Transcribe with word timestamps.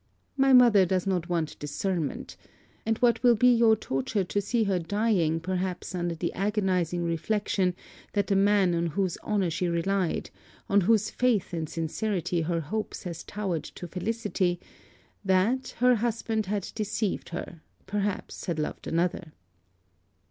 My 0.35 0.51
mother 0.51 0.83
does 0.83 1.05
not 1.05 1.29
want 1.29 1.59
discernment: 1.59 2.35
and 2.87 2.97
what 2.97 3.21
will 3.21 3.35
be 3.35 3.53
your 3.53 3.75
torture 3.75 4.23
to 4.23 4.41
see 4.41 4.63
her 4.63 4.79
dying 4.79 5.39
perhaps 5.39 5.93
under 5.93 6.15
the 6.15 6.33
agonizing 6.33 7.03
reflection 7.03 7.75
that 8.13 8.25
the 8.25 8.35
man 8.35 8.73
on 8.73 8.87
whose 8.87 9.19
honour 9.19 9.51
she 9.51 9.67
relied, 9.67 10.31
on 10.67 10.81
whose 10.81 11.11
faith 11.11 11.53
and 11.53 11.69
sincerity 11.69 12.41
her 12.41 12.61
hopes 12.61 13.03
had 13.03 13.19
towered 13.27 13.63
to 13.65 13.87
felicity, 13.87 14.59
that, 15.23 15.75
her 15.77 15.93
husband 15.93 16.47
had 16.47 16.71
deceived 16.73 17.29
her, 17.29 17.61
perhaps 17.85 18.47
had 18.47 18.57
loved 18.57 18.87
another.' 18.87 19.33